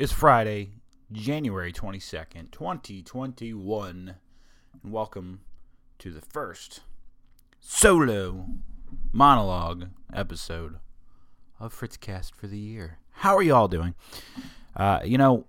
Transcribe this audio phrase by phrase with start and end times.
[0.00, 0.70] It's Friday,
[1.12, 4.14] January 22nd, 2021,
[4.82, 5.40] and welcome
[5.98, 6.80] to the first
[7.60, 8.46] solo
[9.12, 10.78] monologue episode
[11.60, 12.96] of Fritzcast for the year.
[13.10, 13.94] How are y'all doing?
[14.74, 15.44] Uh, you know,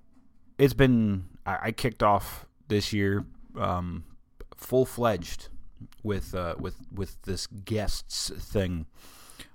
[0.57, 3.23] it's been, I, I kicked off this year
[3.57, 4.03] um,
[4.57, 5.47] full fledged
[6.03, 8.85] with, uh, with, with this guests thing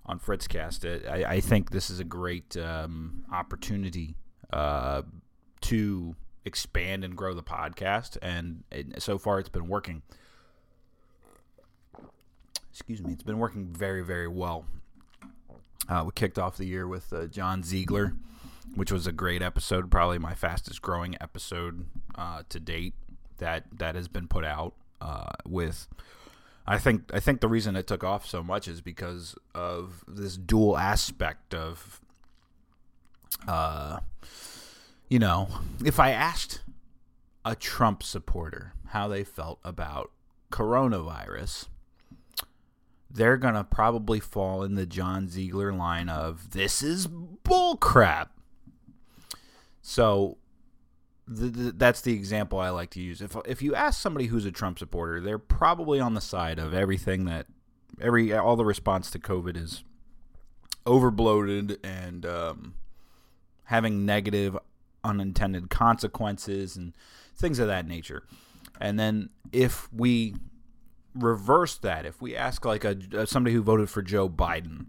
[0.06, 1.06] on Fritzcast.
[1.06, 4.16] I, I think this is a great um, opportunity
[4.52, 5.02] uh,
[5.62, 10.03] to expand and grow the podcast, and it, so far it's been working.
[12.70, 14.66] Excuse me, it's been working very, very well.
[15.88, 18.14] Uh, we kicked off the year with uh, John Ziegler,
[18.75, 22.94] which was a great episode, probably my fastest growing episode uh, to date
[23.38, 24.75] that that has been put out.
[25.00, 25.88] Uh, with
[26.66, 30.37] I think I think the reason it took off so much is because of this
[30.37, 32.00] dual aspect of
[33.47, 34.00] uh
[35.08, 35.48] you know,
[35.84, 36.62] if I asked
[37.44, 40.10] a Trump supporter how they felt about
[40.50, 41.66] coronavirus,
[43.10, 48.28] they're going to probably fall in the John Ziegler line of this is bullcrap.
[49.80, 50.38] So
[51.28, 53.20] the, the, that's the example I like to use.
[53.20, 56.74] If if you ask somebody who's a Trump supporter, they're probably on the side of
[56.74, 57.47] everything that
[58.00, 59.84] every all the response to COVID is
[60.84, 62.74] overbloated and um,
[63.66, 64.56] having negative
[65.04, 66.94] unintended consequences and
[67.34, 68.25] things of that nature.
[68.81, 70.34] And then if we
[71.15, 74.87] reverse that, if we ask like a somebody who voted for Joe Biden,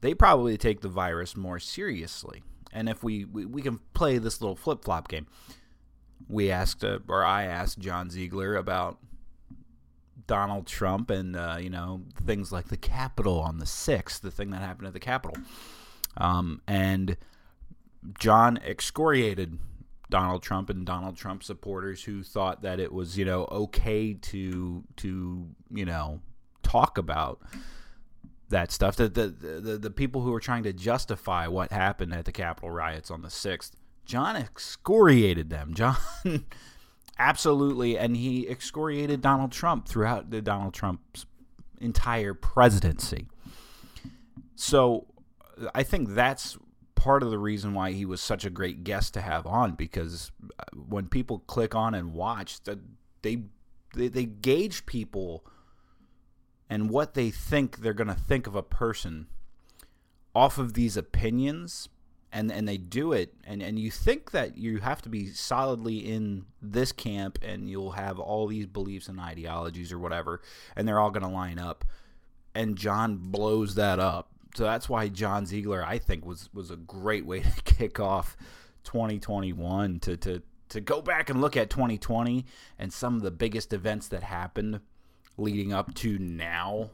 [0.00, 2.42] they probably take the virus more seriously.
[2.72, 5.26] And if we, we, we can play this little flip flop game,
[6.28, 8.98] we asked, uh, or I asked John Ziegler about
[10.26, 14.50] Donald Trump and uh, you know things like the Capitol on the sixth, the thing
[14.50, 15.42] that happened at the Capitol,
[16.16, 17.16] um, and
[18.18, 19.58] John excoriated
[20.10, 24.84] Donald Trump and Donald Trump supporters who thought that it was you know okay to
[24.96, 26.20] to you know
[26.62, 27.40] talk about
[28.48, 28.96] that stuff.
[28.96, 32.70] The the the, the people who were trying to justify what happened at the Capitol
[32.70, 33.76] riots on the sixth
[34.08, 35.74] John excoriated them.
[35.74, 35.96] John
[37.18, 41.26] absolutely, and he excoriated Donald Trump throughout the Donald Trump's
[41.78, 43.28] entire presidency.
[44.56, 45.06] So
[45.74, 46.56] I think that's
[46.98, 50.32] part of the reason why he was such a great guest to have on because
[50.58, 52.58] uh, when people click on and watch,
[53.22, 53.38] they
[53.94, 55.44] they, they gauge people
[56.68, 59.28] and what they think they're going to think of a person
[60.34, 61.88] off of these opinions
[62.32, 65.96] and and they do it and and you think that you have to be solidly
[65.98, 70.42] in this camp and you'll have all these beliefs and ideologies or whatever
[70.76, 71.84] and they're all going to line up
[72.54, 76.76] and John blows that up so that's why John Ziegler I think was was a
[76.76, 78.36] great way to kick off
[78.84, 82.44] 2021 to to to go back and look at 2020
[82.78, 84.80] and some of the biggest events that happened
[85.38, 86.90] leading up to now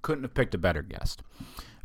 [0.00, 1.22] couldn't have picked a better guest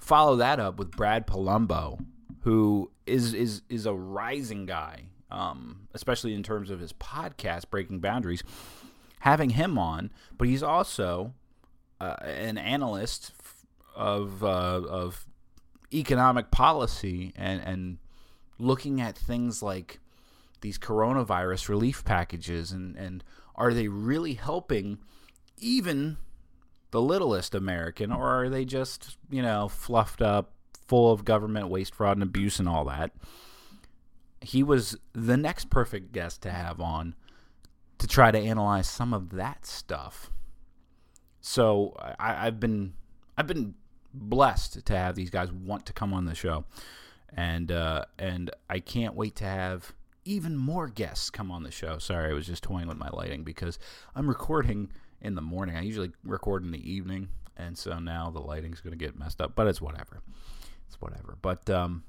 [0.07, 2.03] follow that up with Brad Polumbo,
[2.41, 7.99] who is is is a rising guy, um, especially in terms of his podcast, Breaking
[7.99, 8.43] Boundaries.
[9.21, 11.33] Having him on, but he's also
[11.99, 13.33] uh, an analyst
[13.97, 15.25] of uh, of
[15.93, 17.97] economic policy and and
[18.59, 19.99] looking at things like
[20.61, 23.23] these coronavirus relief packages and and
[23.55, 24.99] are they really helping
[25.59, 26.17] even
[26.91, 30.53] the littlest American or are they just you know fluffed up
[30.87, 33.11] full of government waste, fraud, and abuse and all that.
[34.41, 37.15] He was the next perfect guest to have on
[37.97, 40.31] to try to analyze some of that stuff.
[41.41, 42.93] So I, have been
[43.37, 43.75] I've been
[44.19, 46.65] blessed to have these guys want to come on the show,
[47.35, 49.93] and uh, and I can't wait to have
[50.25, 51.97] even more guests come on the show.
[51.99, 53.79] Sorry, I was just toying with my lighting because
[54.15, 54.91] I'm recording
[55.21, 55.75] in the morning.
[55.75, 59.41] I usually record in the evening, and so now the lighting's going to get messed
[59.41, 60.21] up, but it's whatever
[60.87, 61.37] it's whatever.
[61.41, 62.03] But um,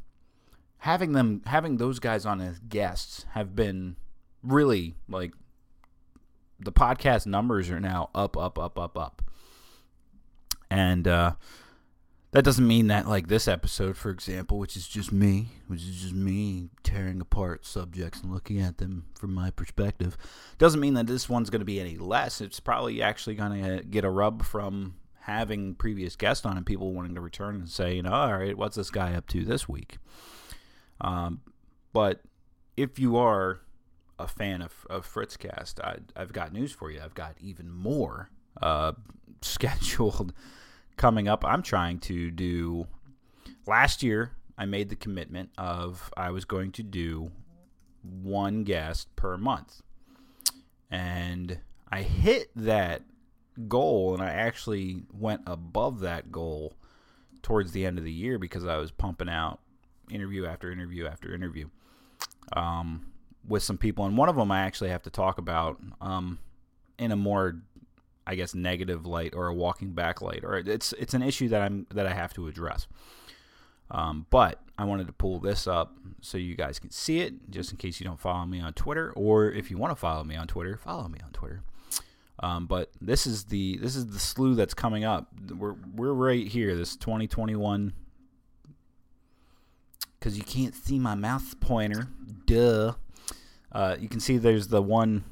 [0.78, 3.96] having them, having those guys on as guests, have been
[4.42, 5.32] really like
[6.60, 9.22] the podcast numbers are now up, up, up, up, up,
[10.70, 11.32] and uh,
[12.32, 16.02] that doesn't mean that like this episode, for example, which is just me, which is
[16.02, 20.16] just me tearing apart subjects and looking at them from my perspective,
[20.58, 22.40] doesn't mean that this one's going to be any less.
[22.40, 26.92] It's probably actually going to get a rub from having previous guests on and people
[26.92, 29.66] wanting to return and say, you know, all right, what's this guy up to this
[29.66, 29.98] week?
[31.00, 31.40] Um,
[31.94, 32.20] but
[32.76, 33.60] if you are
[34.18, 37.00] a fan of, of Fritzcast, I, I've got news for you.
[37.02, 38.28] I've got even more
[38.60, 38.92] uh,
[39.40, 40.34] scheduled
[40.98, 41.44] coming up.
[41.44, 42.86] I'm trying to do.
[43.66, 47.30] Last year, I made the commitment of I was going to do
[48.02, 49.82] one guest per month.
[50.90, 51.58] And
[51.90, 53.02] I hit that
[53.66, 56.74] goal and I actually went above that goal
[57.42, 59.60] towards the end of the year because I was pumping out
[60.10, 61.68] interview after interview after interview
[62.54, 63.06] um,
[63.46, 64.04] with some people.
[64.06, 66.38] And one of them I actually have to talk about um,
[66.98, 67.60] in a more
[68.28, 71.62] I guess negative light or a walking back light or it's it's an issue that
[71.62, 72.86] I'm that I have to address.
[73.90, 77.70] Um, but I wanted to pull this up so you guys can see it, just
[77.70, 80.36] in case you don't follow me on Twitter, or if you want to follow me
[80.36, 81.62] on Twitter, follow me on Twitter.
[82.40, 85.28] Um, but this is the this is the slew that's coming up.
[85.50, 86.76] We're we're right here.
[86.76, 87.94] This 2021
[90.18, 92.08] because you can't see my mouse pointer.
[92.46, 92.94] Duh.
[93.72, 95.24] Uh, you can see there's the one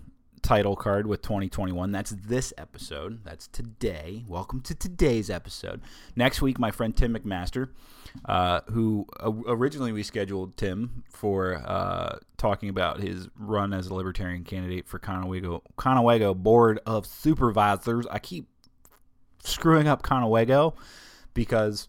[0.46, 1.90] title card with 2021.
[1.90, 3.24] That's this episode.
[3.24, 4.24] That's today.
[4.28, 5.80] Welcome to today's episode.
[6.14, 7.70] Next week, my friend Tim McMaster,
[8.26, 13.94] uh, who uh, originally we scheduled Tim for uh, talking about his run as a
[13.94, 18.06] libertarian candidate for Conewago, Conewago Board of Supervisors.
[18.08, 18.48] I keep
[19.42, 20.74] screwing up Conewago
[21.34, 21.88] because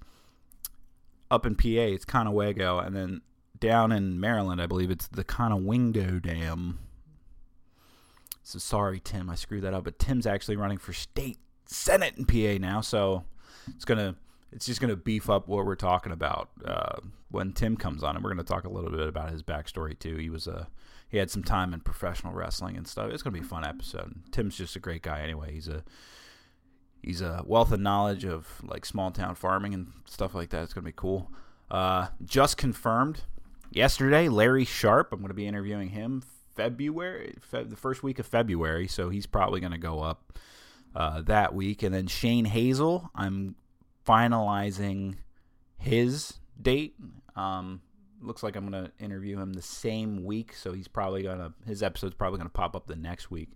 [1.29, 3.21] up in PA it's Conewago, and then
[3.59, 6.79] down in Maryland, I believe it's the Conowingo Dam
[8.47, 9.83] so sorry, Tim, I screwed that up.
[9.83, 13.25] But Tim's actually running for state senate in PA now, so
[13.75, 14.15] it's gonna
[14.53, 16.95] it's just gonna beef up what we're talking about uh,
[17.29, 20.15] when Tim comes on, and we're gonna talk a little bit about his backstory too.
[20.15, 20.69] He was a
[21.09, 23.11] he had some time in professional wrestling and stuff.
[23.11, 24.15] It's gonna be a fun episode.
[24.31, 25.51] Tim's just a great guy anyway.
[25.51, 25.83] He's a
[27.03, 30.63] he's a wealth of knowledge of like small town farming and stuff like that.
[30.63, 31.29] It's gonna be cool.
[31.69, 33.23] Uh, just confirmed
[33.71, 35.11] yesterday, Larry Sharpe.
[35.11, 36.23] I'm gonna be interviewing him
[36.57, 38.87] February, fe- the first week of February.
[38.87, 40.37] So he's probably going to go up
[40.95, 41.83] uh, that week.
[41.83, 43.55] And then Shane Hazel, I'm
[44.05, 45.17] finalizing
[45.77, 46.95] his date.
[47.35, 47.81] Um,
[48.21, 50.53] looks like I'm going to interview him the same week.
[50.53, 53.49] So he's probably going to, his episode's probably going to pop up the next week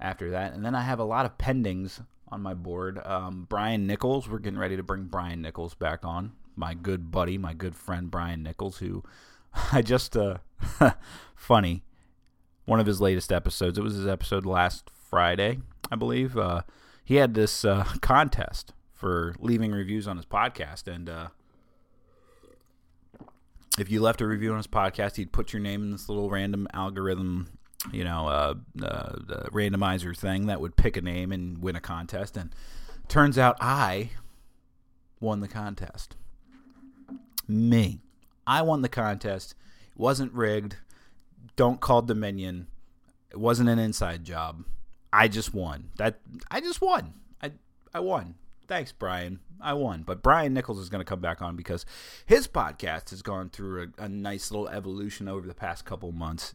[0.00, 0.52] after that.
[0.52, 3.00] And then I have a lot of pendings on my board.
[3.06, 6.32] Um, Brian Nichols, we're getting ready to bring Brian Nichols back on.
[6.56, 9.04] My good buddy, my good friend Brian Nichols, who
[9.72, 10.38] I just, uh,
[11.36, 11.84] funny
[12.64, 13.78] one of his latest episodes.
[13.78, 16.36] It was his episode last Friday, I believe.
[16.36, 16.62] Uh,
[17.04, 21.28] he had this uh, contest for leaving reviews on his podcast, and uh,
[23.78, 26.30] if you left a review on his podcast, he'd put your name in this little
[26.30, 27.48] random algorithm,
[27.92, 29.16] you know, uh, uh,
[29.50, 32.36] randomizer thing that would pick a name and win a contest.
[32.36, 32.54] And
[33.08, 34.10] turns out I
[35.20, 36.16] won the contest.
[37.48, 38.00] Me,
[38.46, 39.54] I won the contest.
[39.90, 40.76] It wasn't rigged
[41.56, 42.66] don't call Dominion.
[43.30, 44.64] It wasn't an inside job.
[45.12, 45.90] I just won.
[45.96, 46.20] That
[46.50, 47.14] I just won.
[47.42, 47.52] I
[47.94, 48.34] I won.
[48.68, 49.40] Thanks, Brian.
[49.60, 50.02] I won.
[50.02, 51.84] But Brian Nichols is going to come back on because
[52.24, 56.54] his podcast has gone through a, a nice little evolution over the past couple months,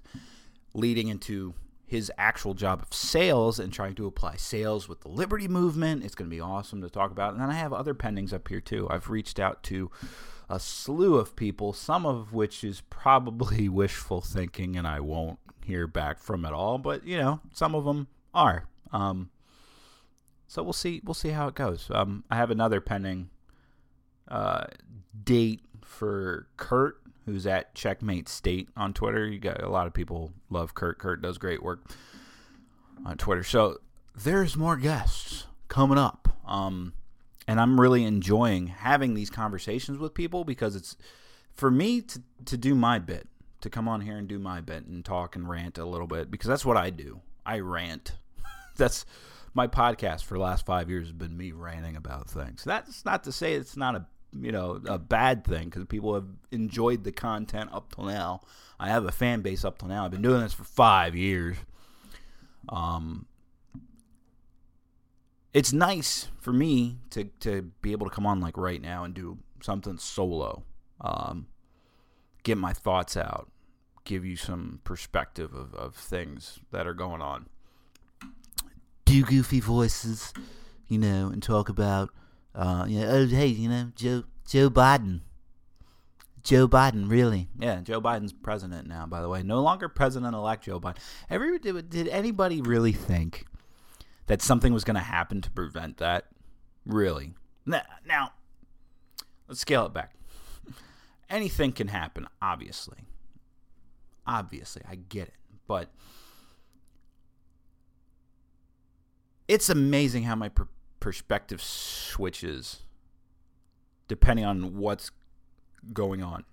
[0.73, 1.53] leading into
[1.85, 6.03] his actual job of sales and trying to apply sales with the Liberty Movement.
[6.03, 7.33] It's going to be awesome to talk about.
[7.33, 8.87] And then I have other pendings up here too.
[8.89, 9.89] I've reached out to
[10.49, 15.87] a slew of people, some of which is probably wishful thinking, and I won't hear
[15.87, 16.77] back from at all.
[16.77, 18.67] But you know, some of them are.
[18.91, 19.29] Um,
[20.47, 21.01] so we'll see.
[21.03, 21.89] We'll see how it goes.
[21.91, 23.29] Um, I have another pending
[24.27, 24.65] uh,
[25.23, 29.27] date for Kurt, who's at Checkmate State on Twitter.
[29.27, 30.99] You got a lot of people love Kurt.
[30.99, 31.89] Kurt does great work
[33.05, 33.43] on Twitter.
[33.43, 33.79] So
[34.15, 36.29] there's more guests coming up.
[36.45, 36.93] Um,
[37.47, 40.97] and I'm really enjoying having these conversations with people because it's
[41.53, 43.27] for me to to do my bit,
[43.61, 46.29] to come on here and do my bit and talk and rant a little bit
[46.29, 47.21] because that's what I do.
[47.45, 48.13] I rant.
[48.77, 49.05] that's
[49.53, 52.63] my podcast for the last 5 years has been me ranting about things.
[52.63, 56.27] That's not to say it's not a you know a bad thing because people have
[56.51, 58.41] enjoyed the content up till now.
[58.79, 60.05] I have a fan base up till now.
[60.05, 61.57] I've been doing this for five years.
[62.69, 63.25] Um,
[65.57, 69.15] it's nice for me to to be able to come on like right now and
[69.15, 70.63] do something solo,
[71.01, 71.47] um,
[72.43, 73.49] get my thoughts out,
[74.05, 77.47] give you some perspective of, of things that are going on.
[79.05, 80.31] Do goofy voices,
[80.87, 82.11] you know, and talk about,
[82.53, 85.21] uh, you know, oh hey, you know, Joe Joe Biden.
[86.43, 87.49] Joe Biden, really?
[87.59, 89.07] Yeah, Joe Biden's president now.
[89.07, 90.95] By the way, no longer president-elect Joe Biden.
[91.29, 93.45] Ever did, did anybody really think
[94.27, 96.27] that something was going to happen to prevent that.
[96.85, 97.33] Really.
[97.65, 98.31] Now,
[99.47, 100.13] let's scale it back.
[101.29, 102.99] Anything can happen, obviously.
[104.25, 105.33] Obviously, I get it.
[105.67, 105.89] But
[109.47, 110.69] it's amazing how my per-
[110.99, 112.83] perspective switches
[114.07, 115.11] depending on what's
[115.91, 116.45] going on,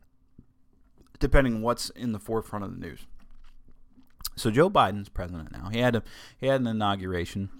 [1.21, 3.07] depending on what's in the forefront of the news.
[4.37, 5.69] So Joe Biden's president now.
[5.71, 6.03] He had a
[6.39, 7.51] he had an inauguration.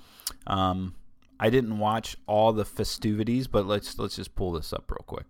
[0.47, 0.95] Um,
[1.39, 5.27] I didn't watch all the festivities, but let's let's just pull this up real quick.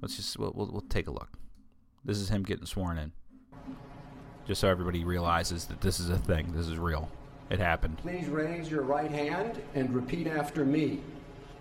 [0.00, 1.30] Let's just we'll, we'll, we'll take a look.
[2.04, 3.12] This is him getting sworn in.
[4.46, 6.52] Just so everybody realizes that this is a thing.
[6.54, 7.10] This is real.
[7.50, 7.98] It happened.
[7.98, 11.00] Please raise your right hand and repeat after me.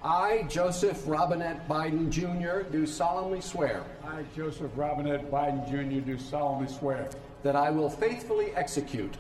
[0.04, 6.72] I, Joseph Robinette Biden Jr., do solemnly swear I, Joseph Robinette Biden Jr., do solemnly
[6.72, 7.10] swear
[7.44, 9.16] that I will faithfully execute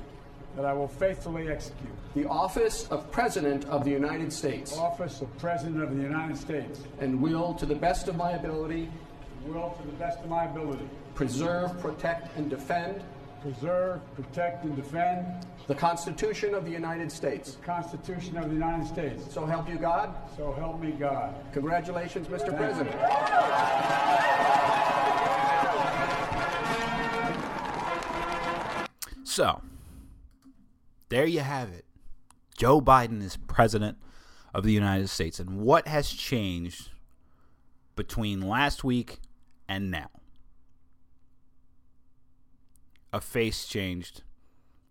[0.56, 5.22] that I will faithfully execute the office of President of the United States the office
[5.22, 8.90] of President of the United States and will, to the best of my ability,
[9.46, 13.04] will, to the best of my ability, preserve, protect, and defend
[13.44, 15.26] preserve, protect, and defend
[15.68, 17.56] the Constitution of the United States.
[17.56, 19.26] the Constitution of the United States.
[19.34, 20.16] So help you God.
[20.38, 21.36] So help me God.
[21.52, 22.46] Congratulations, Mr.
[22.46, 22.96] Thank President.
[29.34, 29.64] So,
[31.10, 31.86] there you have it.
[32.56, 33.98] Joe Biden is president
[34.54, 35.40] of the United States.
[35.40, 36.92] And what has changed
[37.96, 39.22] between last week
[39.68, 40.12] and now?
[43.12, 44.22] A face changed.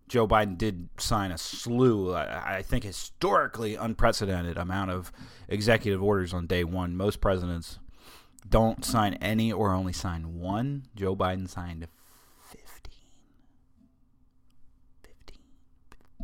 [0.09, 5.13] Joe Biden did sign a slew, I think historically unprecedented amount of
[5.49, 6.97] executive orders on day one.
[6.97, 7.79] Most presidents
[8.49, 10.87] don't sign any or only sign one.
[10.97, 11.87] Joe Biden signed
[12.51, 12.92] 15.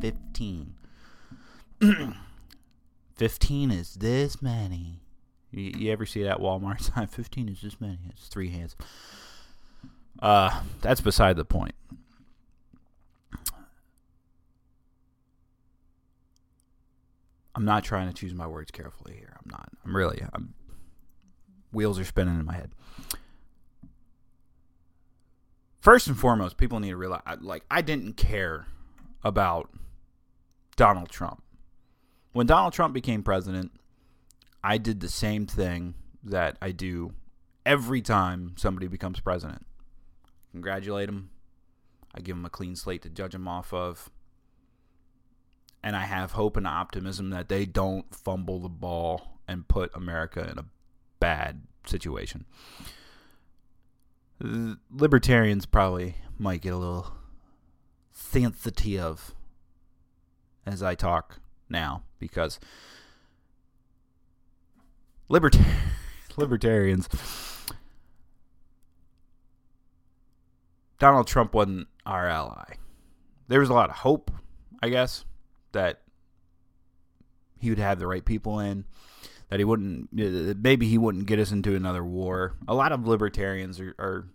[0.01, 0.75] 15.
[1.79, 2.15] 15.
[3.15, 5.01] 15 is this many.
[5.51, 7.07] You, you ever see that Walmart sign?
[7.07, 7.99] 15 is this many.
[8.09, 8.75] It's three hands.
[10.21, 11.75] Uh, that's beside the point.
[17.55, 19.35] I'm not trying to choose my words carefully here.
[19.35, 19.69] I'm not.
[19.83, 20.21] I'm really.
[20.33, 20.53] I'm.
[21.73, 22.71] Wheels are spinning in my head.
[25.81, 28.67] First and foremost, people need to realize, like, I didn't care
[29.23, 29.69] about
[30.79, 31.43] Donald Trump.
[32.31, 33.73] When Donald Trump became president,
[34.63, 35.93] I did the same thing
[36.23, 37.11] that I do
[37.65, 39.65] every time somebody becomes president.
[40.53, 41.31] Congratulate him.
[42.15, 44.09] I give him a clean slate to judge him off of.
[45.83, 50.49] And I have hope and optimism that they don't fumble the ball and put America
[50.49, 50.65] in a
[51.19, 52.45] bad situation.
[54.89, 57.17] Libertarians probably might get a little
[58.13, 59.35] sensitive
[60.65, 61.39] as I talk
[61.69, 62.59] now because
[65.29, 65.57] libert-
[66.37, 67.07] libertarians
[70.99, 72.75] Donald Trump wasn't our ally.
[73.47, 74.31] There was a lot of hope,
[74.83, 75.25] I guess,
[75.71, 76.01] that
[77.57, 78.85] he would have the right people in,
[79.49, 82.55] that he wouldn't, uh, maybe he wouldn't get us into another war.
[82.67, 84.27] A lot of libertarians are, are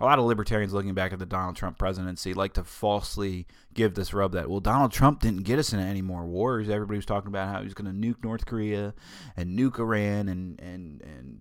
[0.00, 3.94] a lot of libertarians looking back at the Donald Trump presidency like to falsely give
[3.94, 6.68] this rub that well Donald Trump didn't get us into any more wars.
[6.68, 8.94] Everybody was talking about how he was going to nuke North Korea
[9.36, 11.40] and nuke Iran and and and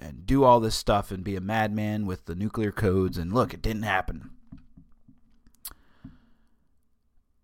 [0.00, 3.52] and do all this stuff and be a madman with the nuclear codes and look,
[3.52, 4.30] it didn't happen.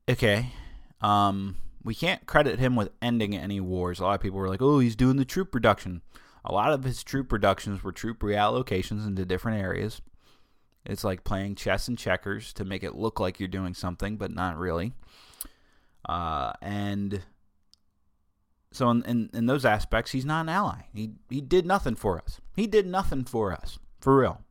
[0.08, 0.52] Okay.
[1.00, 4.00] Um we can't credit him with ending any wars.
[4.00, 6.00] A lot of people were like, "Oh, he's doing the troop reduction."
[6.46, 10.00] A lot of his troop reductions were troop reallocations into different areas.
[10.86, 14.30] It's like playing chess and checkers to make it look like you're doing something, but
[14.30, 14.92] not really.
[16.06, 17.22] Uh, and
[18.72, 20.82] so, in, in, in those aspects, he's not an ally.
[20.92, 22.40] He he did nothing for us.
[22.54, 24.42] He did nothing for us, for real.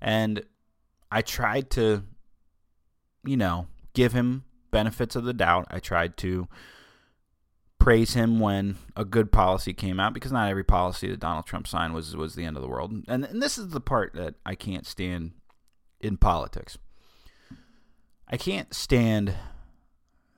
[0.00, 0.42] And
[1.10, 2.04] I tried to,
[3.24, 5.66] you know, give him benefits of the doubt.
[5.70, 6.48] I tried to
[7.82, 11.66] praise him when a good policy came out because not every policy that Donald Trump
[11.66, 12.92] signed was was the end of the world.
[13.08, 15.32] And and this is the part that I can't stand
[16.00, 16.78] in politics.
[18.28, 19.34] I can't stand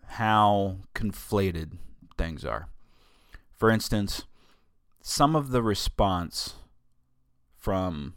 [0.06, 1.72] how conflated
[2.16, 2.68] things are.
[3.52, 4.24] For instance,
[5.02, 6.54] some of the response
[7.58, 8.14] from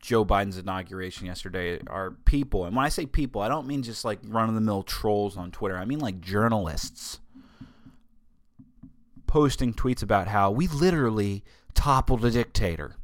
[0.00, 4.02] Joe Biden's inauguration yesterday are people, and when I say people, I don't mean just
[4.02, 5.76] like run of the mill trolls on Twitter.
[5.76, 7.18] I mean like journalists
[9.32, 12.96] posting tweets about how we literally toppled a dictator.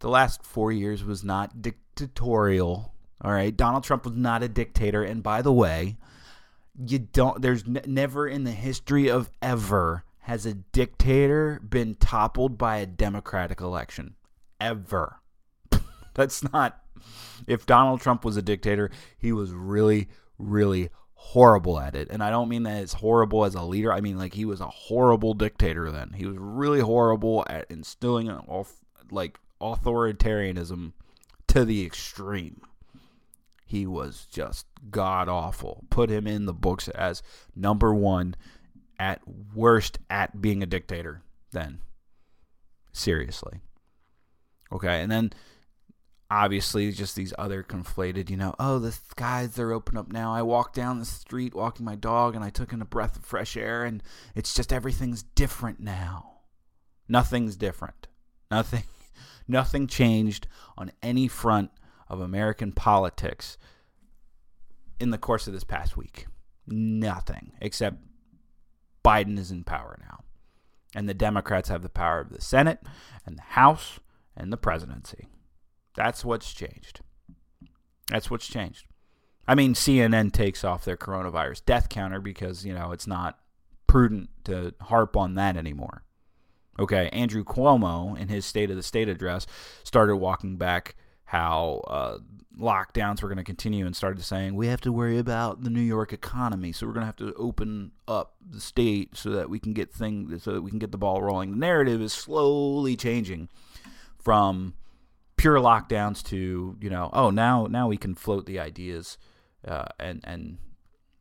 [0.00, 2.92] The last four years was not dictatorial.
[3.22, 5.96] All right, Donald Trump was not a dictator, and by the way,
[6.78, 7.40] you don't.
[7.40, 12.84] There's n- never in the history of ever has a dictator been toppled by a
[12.84, 14.14] democratic election.
[14.60, 15.20] Ever.
[16.14, 16.82] That's not.
[17.46, 20.90] If Donald Trump was a dictator, he was really, really
[21.30, 22.08] horrible at it.
[22.10, 23.92] And I don't mean that it's horrible as a leader.
[23.92, 26.12] I mean like he was a horrible dictator then.
[26.14, 28.72] He was really horrible at instilling an off,
[29.10, 30.92] like authoritarianism
[31.48, 32.60] to the extreme.
[33.64, 35.84] He was just god awful.
[35.90, 37.22] Put him in the books as
[37.56, 38.36] number 1
[38.98, 39.20] at
[39.54, 41.80] worst at being a dictator then.
[42.92, 43.60] Seriously.
[44.70, 45.32] Okay, and then
[46.30, 50.34] obviously just these other conflated, you know, oh, the skies are open up now.
[50.34, 53.24] I walked down the street walking my dog and I took in a breath of
[53.24, 54.02] fresh air and
[54.34, 56.40] it's just everything's different now.
[57.08, 58.08] Nothing's different.
[58.50, 58.82] Nothing
[59.48, 61.70] nothing changed on any front
[62.08, 63.56] of American politics
[64.98, 66.26] in the course of this past week.
[66.66, 67.98] Nothing except
[69.04, 70.20] Biden is in power now.
[70.94, 72.80] And the Democrats have the power of the Senate
[73.24, 74.00] and the House
[74.36, 75.28] and the presidency.
[75.96, 77.00] That's what's changed.
[78.08, 78.86] That's what's changed.
[79.48, 83.38] I mean, CNN takes off their coronavirus death counter because, you know, it's not
[83.86, 86.02] prudent to harp on that anymore.
[86.78, 89.46] Okay, Andrew Cuomo, in his State of the State address,
[89.82, 92.18] started walking back how uh,
[92.58, 95.80] lockdowns were going to continue and started saying we have to worry about the New
[95.80, 99.58] York economy, so we're going to have to open up the state so that we
[99.58, 101.52] can get things so that we can get the ball rolling.
[101.52, 103.48] The narrative is slowly changing
[104.18, 104.74] from
[105.36, 109.18] pure lockdowns to you know oh now now we can float the ideas
[109.66, 110.58] uh, and and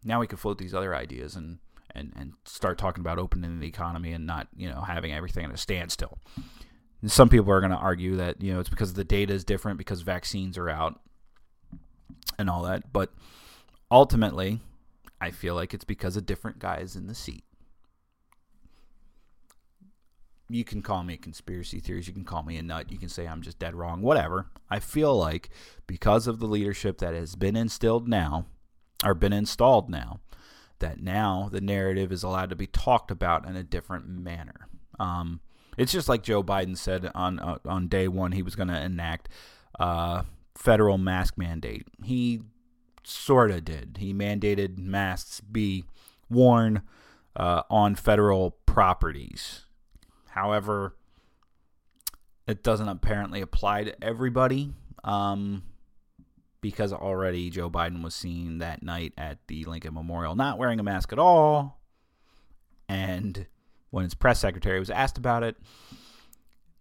[0.03, 1.59] now we can float these other ideas and
[1.95, 5.53] and and start talking about opening the economy and not you know having everything at
[5.53, 6.19] a standstill.
[7.01, 9.43] And some people are going to argue that you know it's because the data is
[9.43, 10.99] different because vaccines are out
[12.37, 13.13] and all that, but
[13.89, 14.59] ultimately,
[15.21, 17.45] I feel like it's because of different guys in the seat
[20.49, 23.09] you can call me a conspiracy theorist, you can call me a nut, you can
[23.09, 24.47] say I'm just dead wrong, whatever.
[24.69, 25.49] I feel like
[25.87, 28.45] because of the leadership that has been instilled now,
[29.03, 30.19] or been installed now,
[30.79, 34.67] that now the narrative is allowed to be talked about in a different manner.
[34.99, 35.41] Um,
[35.77, 38.81] it's just like Joe Biden said on uh, on day one he was going to
[38.81, 39.29] enact
[39.79, 40.23] uh,
[40.55, 41.87] federal mask mandate.
[42.03, 42.41] He
[43.03, 43.97] sort of did.
[43.99, 45.85] He mandated masks be
[46.29, 46.81] worn
[47.35, 49.64] uh, on federal properties
[50.35, 50.97] However,
[52.45, 54.73] it doesn't apparently apply to everybody
[55.05, 55.63] um,
[56.59, 60.83] because already Joe Biden was seen that night at the Lincoln Memorial not wearing a
[60.83, 61.79] mask at all.
[62.89, 63.47] And
[63.91, 65.55] when his press secretary was asked about it,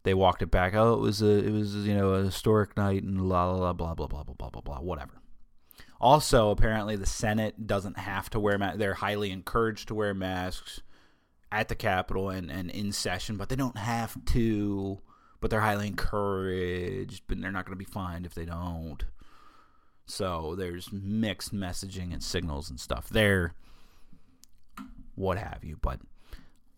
[0.02, 0.74] they walked it back.
[0.74, 3.72] Oh, it was a it was you know a historic night and la la la
[3.72, 5.22] blah blah blah blah blah blah blah whatever.
[6.00, 8.78] Also, apparently the Senate doesn't have to wear masks.
[8.78, 10.82] They're highly encouraged to wear masks
[11.54, 15.00] at the Capitol and, and in session, but they don't have to.
[15.40, 19.04] But they're highly encouraged, but they're not going to be fined if they don't.
[20.06, 23.54] So there's mixed messaging and signals and stuff there,
[25.14, 25.78] what have you.
[25.80, 26.00] But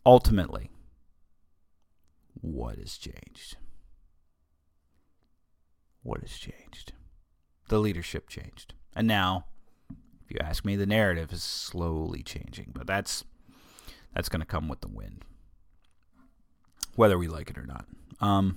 [0.04, 0.70] ultimately,
[2.40, 3.56] what has changed?
[6.02, 6.92] What has changed?
[7.68, 8.74] The leadership changed.
[8.94, 9.46] And now,
[9.90, 12.72] if you ask me, the narrative is slowly changing.
[12.74, 13.24] But that's
[14.16, 15.26] that's going to come with the wind,
[16.94, 17.84] whether we like it or not.
[18.18, 18.56] Um,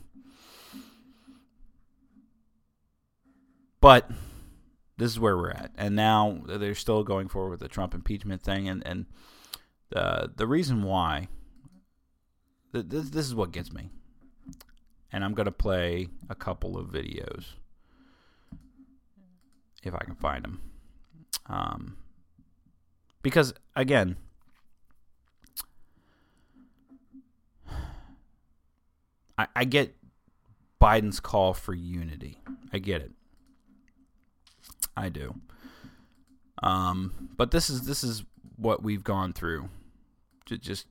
[3.82, 4.10] but
[4.98, 8.41] this is where we're at, and now they're still going forward with the Trump impeachment
[8.41, 9.06] thing, and and
[9.89, 11.28] the the reason why.
[12.72, 13.89] This, this is what gets me,
[15.12, 17.45] and I'm gonna play a couple of videos
[19.84, 20.62] if I can find them,
[21.48, 21.98] um,
[23.24, 24.15] because again,
[29.39, 29.95] I, I get
[30.82, 32.41] Biden's call for unity.
[32.73, 33.12] I get it.
[34.97, 35.34] I do.
[36.62, 38.25] Um, but this is this is
[38.58, 39.69] what we've gone through,
[40.45, 40.88] just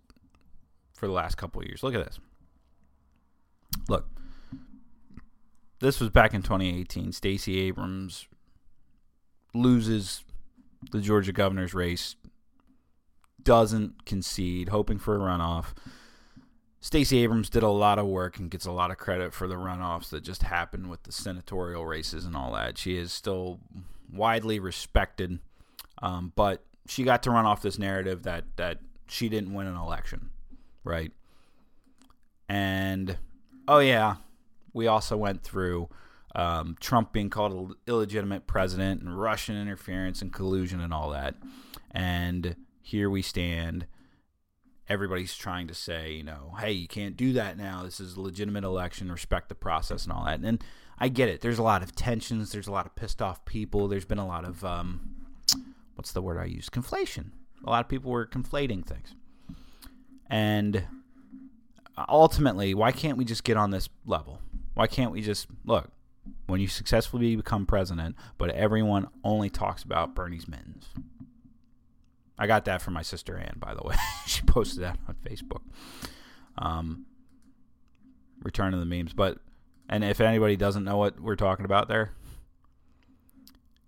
[0.94, 1.82] for the last couple years.
[1.82, 2.18] Look at this.
[3.87, 4.06] Look,
[5.80, 7.12] this was back in 2018.
[7.12, 8.28] Stacey Abrams
[9.52, 10.24] loses
[10.90, 12.16] the Georgia governor's race,
[13.42, 15.74] doesn't concede, hoping for a runoff.
[16.80, 19.56] Stacey Abrams did a lot of work and gets a lot of credit for the
[19.56, 22.78] runoffs that just happened with the senatorial races and all that.
[22.78, 23.58] She is still
[24.12, 25.40] widely respected,
[26.00, 29.76] um, but she got to run off this narrative that that she didn't win an
[29.76, 30.30] election,
[30.84, 31.10] right?
[32.48, 33.18] And
[33.66, 34.16] oh yeah,
[34.72, 35.88] we also went through
[36.34, 41.34] um, Trump being called an illegitimate president and Russian interference and collusion and all that.
[41.90, 43.86] And here we stand
[44.88, 47.83] everybody's trying to say, you know, hey, you can't do that now.
[47.83, 49.12] This is a legitimate election.
[49.12, 50.40] Respect the process and all that.
[50.40, 50.62] And
[50.98, 51.40] I get it.
[51.40, 52.53] There's a lot of tensions.
[52.53, 53.88] There's a lot of pissed off people.
[53.88, 55.01] There's been a lot of um,
[55.94, 56.68] what's the word I use?
[56.68, 57.31] Conflation.
[57.64, 59.14] A lot of people were conflating things.
[60.31, 60.85] And
[62.09, 64.40] ultimately, why can't we just get on this level?
[64.74, 65.90] Why can't we just look
[66.46, 70.87] when you successfully become president, but everyone only talks about Bernie's mittens?
[72.38, 73.96] I got that from my sister Ann, by the way.
[74.27, 75.62] she posted that on Facebook.
[76.57, 77.07] Um,
[78.42, 79.38] return of the memes, but
[79.88, 82.12] and if anybody doesn't know what we're talking about there,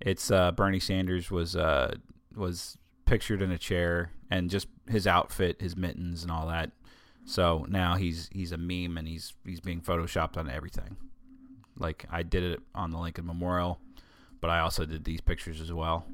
[0.00, 1.94] it's uh, Bernie Sanders was uh,
[2.34, 6.70] was pictured in a chair and just his outfit, his mittens, and all that.
[7.24, 10.96] So now he's he's a meme and he's he's being photoshopped on everything.
[11.78, 13.78] Like I did it on the Lincoln Memorial,
[14.40, 16.06] but I also did these pictures as well.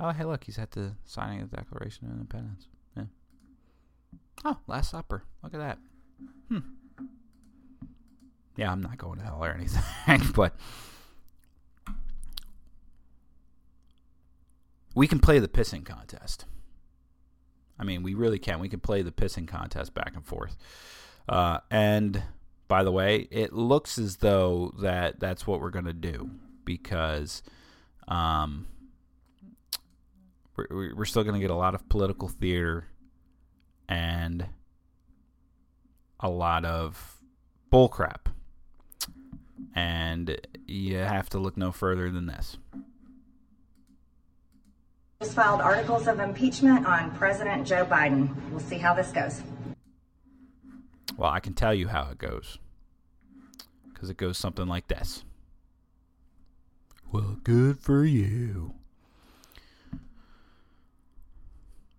[0.00, 2.68] Oh, hey, look, he's at the signing of the Declaration of Independence.
[2.96, 3.04] Yeah.
[4.44, 5.24] Oh, Last Supper.
[5.42, 5.78] Look at that.
[6.48, 6.58] Hmm.
[8.56, 9.82] Yeah, I'm not going to hell or anything,
[10.34, 10.54] but
[14.94, 16.44] we can play the pissing contest.
[17.78, 18.58] I mean, we really can.
[18.58, 20.56] We can play the pissing contest back and forth.
[21.28, 22.22] Uh, and
[22.66, 26.30] by the way, it looks as though that that's what we're going to do
[26.64, 27.42] because
[28.08, 28.66] um,
[30.70, 32.86] we're, we're still going to get a lot of political theater
[33.88, 34.46] and
[36.20, 37.20] a lot of
[37.72, 38.26] bullcrap.
[39.74, 42.58] And you have to look no further than this
[45.20, 48.32] just filed articles of impeachment on President Joe Biden.
[48.50, 49.42] We'll see how this goes.
[51.16, 52.58] Well, I can tell you how it goes.
[53.92, 55.24] Because it goes something like this.
[57.10, 58.74] Well, good for you.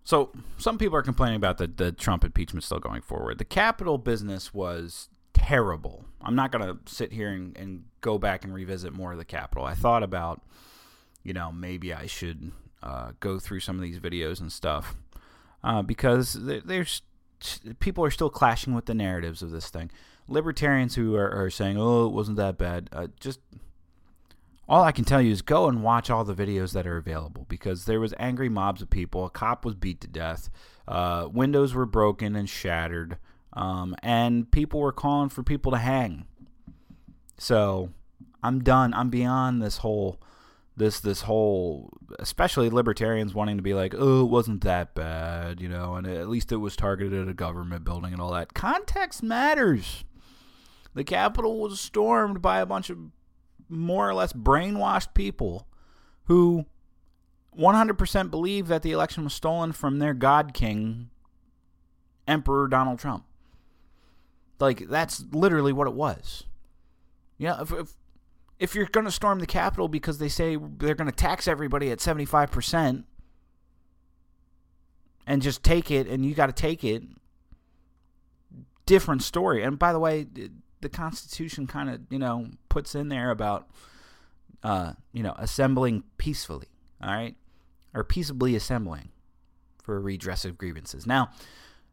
[0.09, 3.37] So, some people are complaining about the, the Trump impeachment still going forward.
[3.37, 6.03] The Capitol business was terrible.
[6.19, 9.23] I'm not going to sit here and, and go back and revisit more of the
[9.23, 9.65] Capitol.
[9.65, 10.41] I thought about,
[11.21, 14.95] you know, maybe I should uh, go through some of these videos and stuff
[15.63, 17.03] uh, because there's
[17.79, 19.91] people are still clashing with the narratives of this thing.
[20.27, 23.41] Libertarians who are, are saying, "Oh, it wasn't that bad," uh, just
[24.69, 27.47] all I can tell you is go and watch all the videos that are available
[27.49, 29.25] because there was angry mobs of people.
[29.25, 30.49] A cop was beat to death.
[30.87, 33.17] Uh, windows were broken and shattered,
[33.53, 36.25] um, and people were calling for people to hang.
[37.39, 37.89] So
[38.43, 38.93] I'm done.
[38.93, 40.19] I'm beyond this whole
[40.77, 45.67] this this whole especially libertarians wanting to be like oh it wasn't that bad you
[45.67, 49.21] know and at least it was targeted at a government building and all that context
[49.21, 50.05] matters
[50.93, 52.97] the capitol was stormed by a bunch of
[53.69, 55.67] more or less brainwashed people
[56.25, 56.65] who
[57.57, 61.09] 100% believe that the election was stolen from their god king
[62.27, 63.25] emperor donald trump
[64.59, 66.43] like that's literally what it was
[67.37, 67.93] yeah if, if
[68.59, 71.91] if you're going to storm the Capitol because they say they're going to tax everybody
[71.91, 73.05] at 75%
[75.25, 77.03] and just take it and you got to take it,
[78.85, 79.63] different story.
[79.63, 80.27] And by the way,
[80.81, 83.69] the Constitution kind of, you know, puts in there about,
[84.63, 86.67] uh, you know, assembling peacefully,
[87.01, 87.35] all right?
[87.93, 89.09] Or peaceably assembling
[89.83, 91.07] for redress of grievances.
[91.07, 91.31] Now,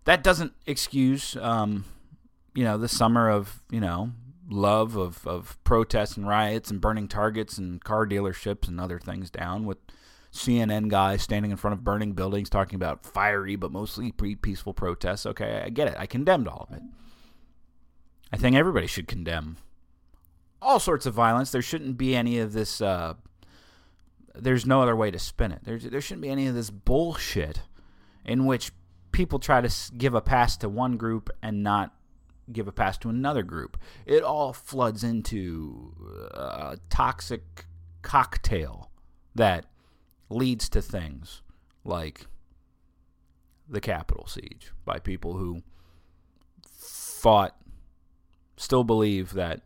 [0.04, 1.84] that doesn't excuse, um,
[2.54, 4.12] you know, the summer of, you know,
[4.48, 9.30] love of, of protests and riots and burning targets and car dealerships and other things
[9.30, 9.78] down with
[10.32, 15.26] CNN guys standing in front of burning buildings talking about fiery but mostly peaceful protests.
[15.26, 15.96] Okay, I get it.
[15.98, 16.82] I condemned all of it.
[18.32, 19.56] I think everybody should condemn
[20.60, 21.50] all sorts of violence.
[21.50, 22.80] There shouldn't be any of this.
[22.80, 23.14] Uh,
[24.34, 25.60] there's no other way to spin it.
[25.64, 27.60] There's, there shouldn't be any of this bullshit
[28.24, 28.72] in which
[29.12, 31.94] people try to give a pass to one group and not
[32.52, 33.76] give a pass to another group.
[34.04, 35.94] It all floods into
[36.32, 37.64] a toxic
[38.02, 38.90] cocktail
[39.34, 39.66] that
[40.28, 41.42] leads to things
[41.84, 42.26] like
[43.68, 45.62] the Capitol siege by people who
[46.68, 47.56] fought,
[48.56, 49.62] still believe that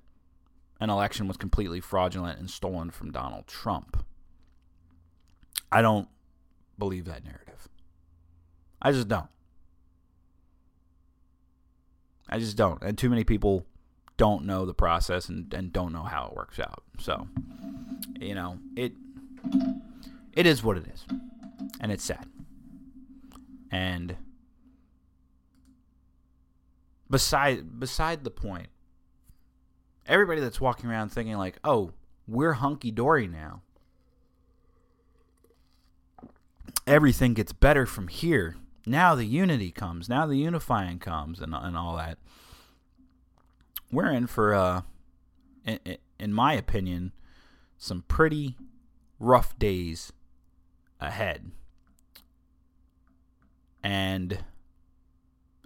[0.81, 4.05] an election was completely fraudulent and stolen from Donald Trump.
[5.71, 6.09] I don't
[6.79, 7.69] believe that narrative.
[8.83, 9.29] I just don't.
[12.29, 12.83] I just don't.
[12.83, 13.67] And too many people
[14.17, 16.83] don't know the process and, and don't know how it works out.
[16.99, 17.29] So,
[18.19, 18.93] you know, it
[20.33, 21.05] it is what it is.
[21.81, 22.27] And it's sad.
[23.71, 24.17] And
[27.09, 28.69] beside beside the point,
[30.11, 31.93] everybody that's walking around thinking like, "Oh,
[32.27, 33.63] we're hunky dory now.
[36.87, 40.09] Everything gets better from here." Now the unity comes.
[40.09, 42.19] Now the unifying comes, and and all that.
[43.93, 44.83] We're in for, uh,
[45.65, 47.13] in, in my opinion,
[47.77, 48.57] some pretty
[49.19, 50.13] rough days
[51.01, 51.51] ahead.
[53.83, 54.45] And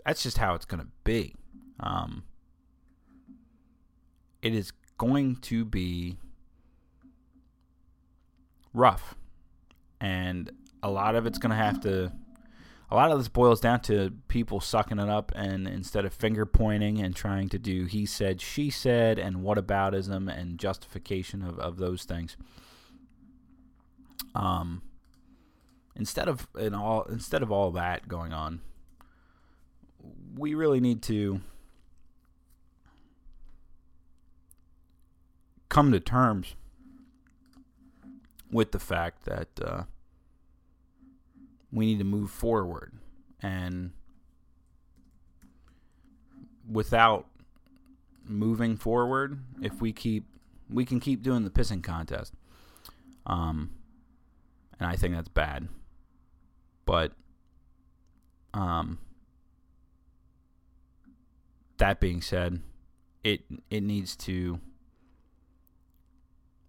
[0.06, 1.34] that's just how it's going to be.
[1.80, 2.24] Um,
[4.44, 6.16] it is going to be
[8.72, 9.16] rough.
[10.00, 10.52] And
[10.82, 12.12] a lot of it's going to have to
[12.90, 16.44] a lot of this boils down to people sucking it up and instead of finger
[16.44, 21.78] pointing and trying to do he said, she said, and whataboutism and justification of, of
[21.78, 22.36] those things.
[24.34, 24.82] Um,
[25.96, 28.60] instead of in all instead of all that going on,
[30.36, 31.40] we really need to
[35.74, 36.54] come to terms
[38.52, 39.82] with the fact that uh,
[41.72, 42.92] we need to move forward.
[43.42, 43.90] And
[46.70, 47.26] without
[48.24, 50.26] moving forward, if we keep,
[50.70, 52.34] we can keep doing the pissing contest.
[53.26, 53.72] Um,
[54.78, 55.66] and I think that's bad.
[56.84, 57.14] But,
[58.52, 58.98] um,
[61.78, 62.60] that being said,
[63.24, 64.60] it it needs to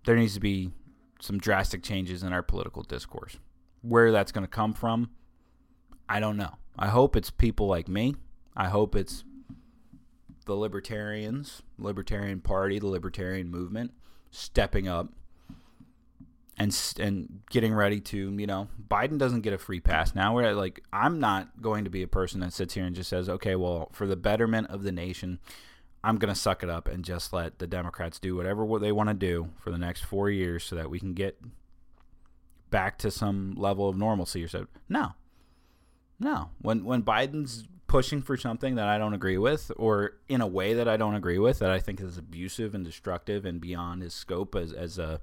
[0.05, 0.71] there needs to be
[1.19, 3.37] some drastic changes in our political discourse.
[3.81, 5.11] Where that's going to come from,
[6.09, 6.55] I don't know.
[6.77, 8.15] I hope it's people like me.
[8.55, 9.23] I hope it's
[10.45, 13.91] the libertarians, Libertarian Party, the Libertarian movement
[14.31, 15.09] stepping up
[16.57, 20.33] and and getting ready to, you know, Biden doesn't get a free pass now.
[20.33, 23.27] We're like I'm not going to be a person that sits here and just says,
[23.27, 25.39] "Okay, well, for the betterment of the nation,
[26.05, 28.91] I'm going to suck it up and just let the Democrats do whatever what they
[28.91, 31.41] want to do for the next 4 years so that we can get
[32.69, 34.67] back to some level of normalcy or so.
[34.87, 35.13] No.
[36.19, 36.51] No.
[36.61, 40.75] When when Biden's pushing for something that I don't agree with or in a way
[40.75, 44.13] that I don't agree with that I think is abusive and destructive and beyond his
[44.13, 45.21] scope as as a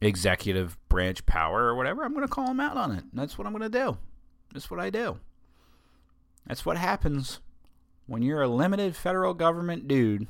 [0.00, 3.04] executive branch power or whatever, I'm going to call him out on it.
[3.12, 3.98] That's what I'm going to do.
[4.52, 5.18] That's what I do.
[6.46, 7.40] That's what happens
[8.06, 10.26] when you're a limited federal government dude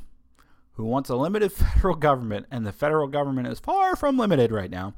[0.73, 4.71] who wants a limited federal government and the federal government is far from limited right
[4.71, 4.95] now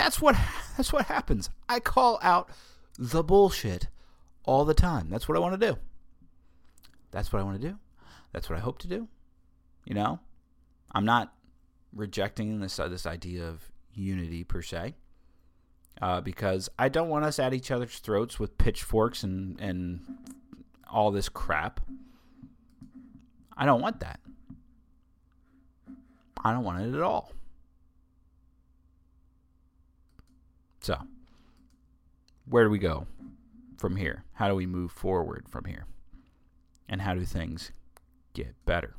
[0.00, 0.36] that's what
[0.76, 1.50] that's what happens.
[1.68, 2.48] I call out
[2.98, 3.88] the bullshit
[4.44, 5.08] all the time.
[5.10, 5.78] That's what i want to do.
[7.10, 7.78] That's what i want to do.
[8.32, 9.08] That's what i hope to do.
[9.84, 10.20] You know?
[10.92, 11.34] I'm not
[11.92, 14.94] rejecting this uh, this idea of unity per se
[16.00, 20.00] uh, because I don't want us at each other's throats with pitchforks and, and
[20.90, 21.80] all this crap.
[23.56, 24.20] I don't want that.
[26.42, 27.32] I don't want it at all.
[30.80, 30.96] So,
[32.46, 33.06] where do we go
[33.76, 34.24] from here?
[34.32, 35.86] How do we move forward from here?
[36.88, 37.72] And how do things
[38.32, 38.94] get better?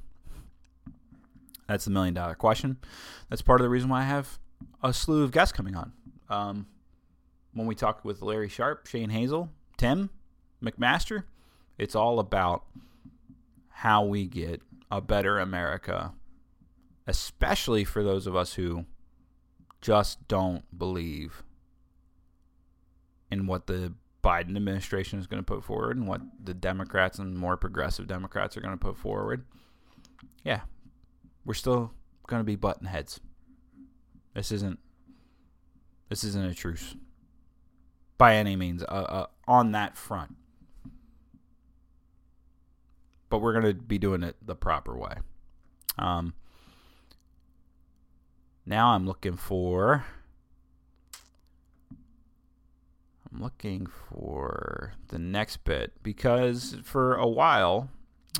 [1.68, 2.78] That's the million dollar question.
[3.30, 4.38] That's part of the reason why I have
[4.84, 5.94] a slew of guests coming on.
[6.30, 6.68] Um,
[7.54, 10.10] when we talked with Larry Sharpe, Shane Hazel, Tim
[10.64, 11.24] McMaster,
[11.78, 12.64] it's all about
[13.70, 16.14] how we get a better America,
[17.08, 18.86] especially for those of us who
[19.82, 21.44] just don't believe
[23.32, 27.36] in what the Biden administration is going to put forward and what the Democrats and
[27.36, 29.46] more progressive Democrats are going to put forward.
[30.44, 30.62] Yeah,
[31.46, 31.92] we're still
[32.28, 33.20] going to be button heads.
[34.36, 34.80] This isn't
[36.10, 36.96] this isn't a truce
[38.18, 40.36] by any means uh, uh, on that front
[43.32, 45.16] but we're going to be doing it the proper way.
[45.98, 46.34] Um,
[48.66, 50.06] now I'm looking for.
[53.32, 57.90] I'm looking for the next bit because for a while,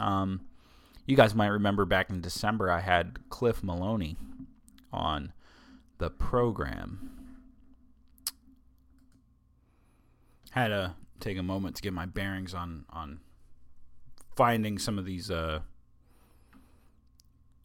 [0.02, 0.42] um,
[1.06, 4.18] you guys might remember back in December, I had Cliff Maloney
[4.92, 5.32] on
[6.00, 7.10] the program.
[10.52, 13.22] Had to take a moment to get my bearings on on
[14.36, 15.60] finding some of these uh,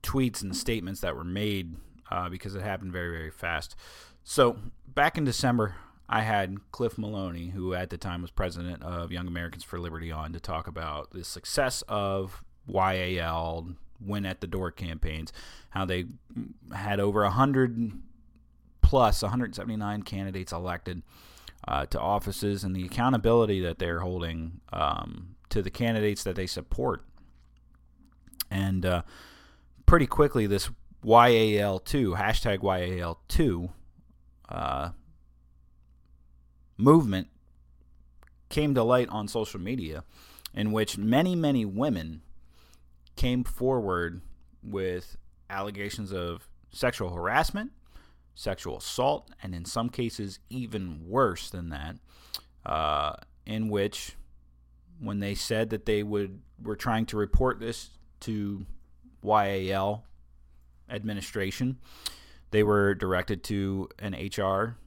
[0.02, 1.76] tweets and statements that were made
[2.10, 3.76] uh, because it happened very, very fast.
[4.24, 5.76] So back in December,
[6.08, 10.12] I had Cliff Maloney, who at the time was president of Young Americans for Liberty,
[10.12, 13.68] on to talk about the success of YAL
[14.00, 15.32] win at the door campaigns,
[15.70, 16.06] how they
[16.74, 17.92] had over 100
[18.82, 21.02] plus 179 candidates elected
[21.66, 26.46] uh, to offices and the accountability that they're holding um, to the candidates that they
[26.46, 27.04] support.
[28.50, 29.02] And uh,
[29.86, 30.70] pretty quickly, this
[31.04, 33.70] YAL2, hashtag YAL2
[34.48, 34.90] uh,
[36.76, 37.28] movement
[38.48, 40.04] came to light on social media,
[40.54, 42.22] in which many, many women
[43.16, 44.20] came forward
[44.62, 45.16] with
[45.48, 47.72] allegations of sexual harassment,
[48.34, 51.96] sexual assault, and in some cases, even worse than that,
[52.64, 53.14] uh,
[53.46, 54.16] in which
[55.00, 58.64] when they said that they would were trying to report this to
[59.22, 60.04] YAL
[60.88, 61.78] administration,
[62.50, 64.78] they were directed to an HR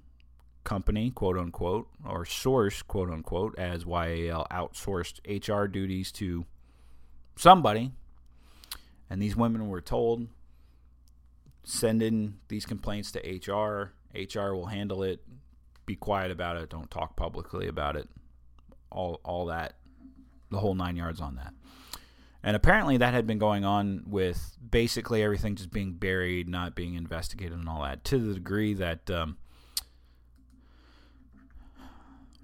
[0.63, 6.45] company, quote unquote, or source, quote unquote, as YAL outsourced HR duties to
[7.35, 7.91] somebody.
[9.09, 10.27] And these women were told
[11.63, 13.93] send in these complaints to HR.
[14.15, 15.21] HR will handle it.
[15.85, 16.69] Be quiet about it.
[16.69, 18.07] Don't talk publicly about it.
[18.91, 19.75] All, all that,
[20.49, 21.53] the whole nine yards on that.
[22.41, 26.95] And apparently that had been going on with basically everything just being buried, not being
[26.95, 29.37] investigated, and all that, to the degree that um,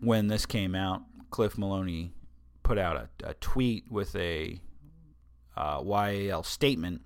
[0.01, 2.11] when this came out, Cliff Maloney
[2.63, 4.59] put out a, a tweet with a
[5.55, 7.01] uh, YAL statement.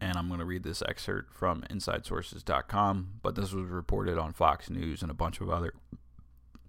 [0.00, 4.70] And I'm going to read this excerpt from InsideSources.com, but this was reported on Fox
[4.70, 5.74] News and a bunch of other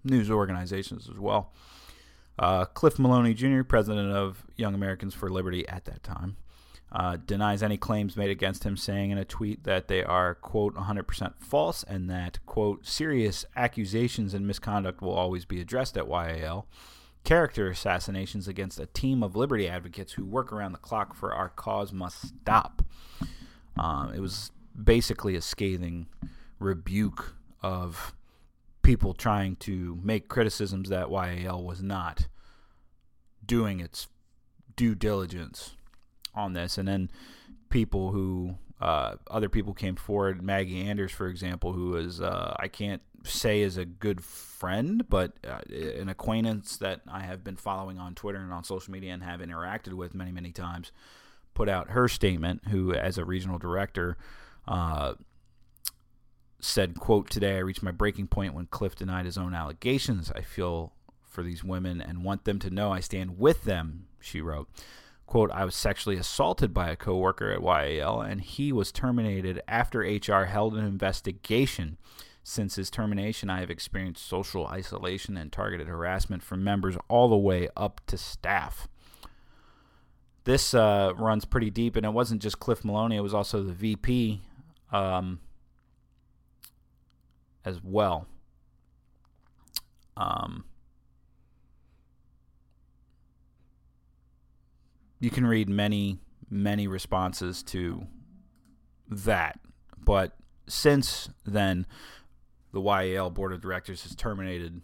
[0.02, 1.52] news organizations as well.
[2.38, 6.36] Uh, Cliff Maloney Jr., president of Young Americans for Liberty at that time,
[6.92, 10.74] uh, denies any claims made against him, saying in a tweet that they are, quote,
[10.74, 16.66] 100% false and that, quote, serious accusations and misconduct will always be addressed at YAL.
[17.24, 21.50] Character assassinations against a team of liberty advocates who work around the clock for our
[21.50, 22.82] cause must stop.
[23.76, 24.50] Um, it was
[24.82, 26.06] basically a scathing
[26.58, 28.14] rebuke of
[28.88, 32.26] people trying to make criticisms that YAL was not
[33.44, 34.08] doing its
[34.76, 35.76] due diligence
[36.34, 36.78] on this.
[36.78, 37.10] And then
[37.68, 42.68] people who, uh, other people came forward, Maggie Anders, for example, who is, uh, I
[42.68, 47.98] can't say is a good friend, but uh, an acquaintance that I have been following
[47.98, 50.92] on Twitter and on social media and have interacted with many, many times,
[51.52, 54.16] put out her statement, who, as a regional director,
[54.66, 55.12] uh,
[56.60, 60.32] said, quote, Today I reached my breaking point when Cliff denied his own allegations.
[60.34, 60.92] I feel
[61.24, 64.68] for these women and want them to know I stand with them, she wrote.
[65.26, 70.00] Quote, I was sexually assaulted by a coworker at YAL, and he was terminated after
[70.00, 71.98] HR held an investigation.
[72.42, 77.36] Since his termination, I have experienced social isolation and targeted harassment from members all the
[77.36, 78.88] way up to staff.
[80.44, 83.74] This uh, runs pretty deep, and it wasn't just Cliff Maloney, it was also the
[83.74, 84.40] VP
[84.90, 85.40] um,
[87.68, 88.26] as well.
[90.16, 90.64] Um,
[95.20, 98.06] you can read many, many responses to
[99.10, 99.60] that.
[100.02, 100.34] But
[100.66, 101.86] since then,
[102.72, 104.80] the YAL board of directors has terminated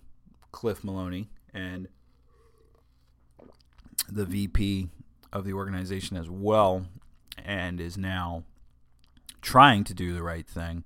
[0.52, 1.88] Cliff Maloney and
[4.10, 4.88] the VP
[5.32, 6.86] of the organization as well,
[7.42, 8.44] and is now
[9.40, 10.84] trying to do the right thing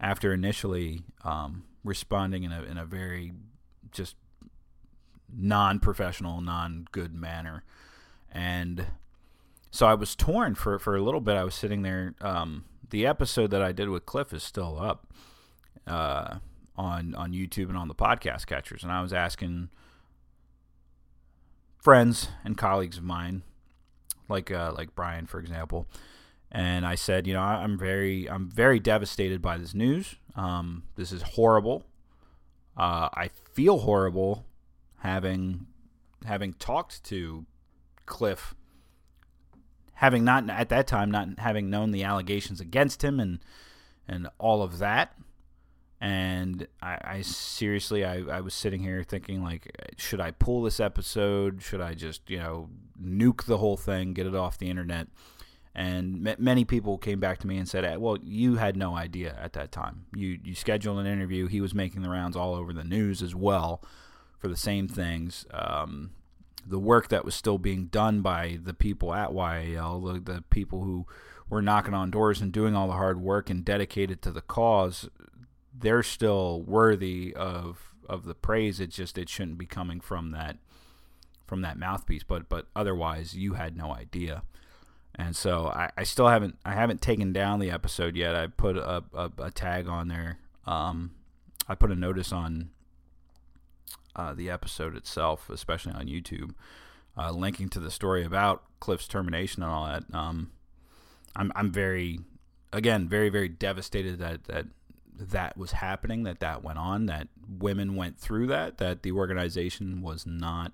[0.00, 3.32] after initially um, responding in a in a very
[3.92, 4.16] just
[5.32, 7.62] non-professional, non-good manner
[8.32, 8.86] and
[9.70, 11.36] so I was torn for for a little bit.
[11.36, 12.14] I was sitting there.
[12.20, 15.06] Um, the episode that I did with Cliff is still up
[15.86, 16.38] uh,
[16.76, 19.70] on on YouTube and on the podcast catchers, and I was asking
[21.78, 23.42] friends and colleagues of mine,
[24.28, 25.86] like uh, like Brian, for example,
[26.52, 30.16] and I said, you know, I'm very I'm very devastated by this news.
[30.34, 31.84] Um, this is horrible.
[32.76, 34.46] Uh, I feel horrible
[34.98, 35.66] having
[36.24, 37.46] having talked to
[38.06, 38.54] Cliff,
[39.94, 43.38] having not at that time not having known the allegations against him and
[44.08, 45.16] and all of that,
[46.00, 50.80] and I, I seriously I, I was sitting here thinking like, should I pull this
[50.80, 51.62] episode?
[51.62, 52.70] Should I just you know
[53.00, 55.06] nuke the whole thing, get it off the internet?
[55.74, 59.36] And m- many people came back to me and said, "Well, you had no idea
[59.40, 60.06] at that time.
[60.14, 61.46] You you scheduled an interview.
[61.46, 63.82] He was making the rounds all over the news as well
[64.38, 65.46] for the same things.
[65.52, 66.10] Um,
[66.66, 70.82] the work that was still being done by the people at YAL, the, the people
[70.82, 71.06] who
[71.48, 75.08] were knocking on doors and doing all the hard work and dedicated to the cause,
[75.76, 78.80] they're still worthy of of the praise.
[78.80, 80.56] It just it shouldn't be coming from that
[81.46, 82.22] from that mouthpiece.
[82.22, 84.42] But but otherwise, you had no idea.
[85.14, 88.34] And so I, I still haven't I haven't taken down the episode yet.
[88.34, 90.38] I put a, a, a tag on there.
[90.66, 91.12] Um,
[91.68, 92.70] I put a notice on
[94.16, 96.54] uh, the episode itself, especially on YouTube,
[97.16, 100.04] uh, linking to the story about Cliff's termination and all that.
[100.14, 100.52] Um,
[101.36, 102.20] I'm I'm very,
[102.72, 104.66] again, very very devastated that that
[105.20, 110.00] that was happening, that that went on, that women went through that, that the organization
[110.02, 110.72] was not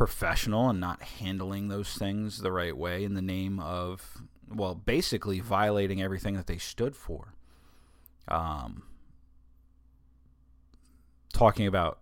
[0.00, 5.40] professional and not handling those things the right way in the name of well, basically
[5.40, 7.34] violating everything that they stood for.
[8.26, 8.84] Um,
[11.34, 11.98] talking about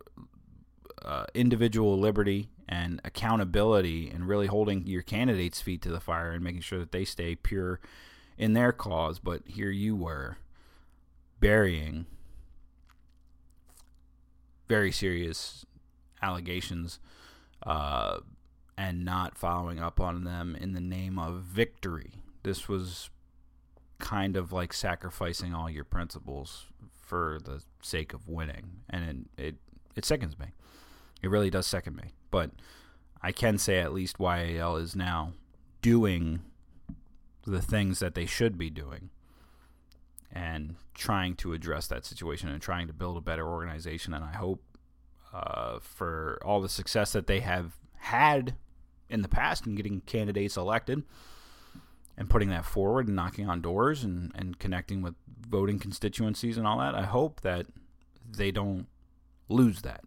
[1.03, 6.44] uh, individual liberty and accountability and really holding your candidates' feet to the fire and
[6.44, 7.80] making sure that they stay pure
[8.38, 9.18] in their cause.
[9.18, 10.38] But here you were
[11.40, 12.07] burying
[14.68, 15.66] very serious
[16.22, 17.01] allegations
[17.62, 18.18] uh,
[18.76, 22.12] and not following up on them in the name of victory.
[22.42, 23.11] This was
[23.98, 26.66] kind of like sacrificing all your principles
[27.00, 29.56] for the sake of winning, and it it,
[29.96, 30.46] it seconds me.
[31.22, 32.12] It really does second me.
[32.30, 32.50] But
[33.22, 35.32] I can say at least YAL is now
[35.82, 36.40] doing
[37.44, 39.11] the things that they should be doing
[40.30, 44.12] and trying to address that situation and trying to build a better organization.
[44.12, 44.62] And I hope
[45.33, 48.55] uh, for all the success that they have had
[49.09, 51.03] in the past in getting candidates elected
[52.16, 55.14] and putting that forward and knocking on doors and, and connecting with
[55.49, 56.95] voting constituencies and all that.
[56.95, 57.66] I hope that
[58.37, 58.87] they don't
[59.49, 60.03] lose that.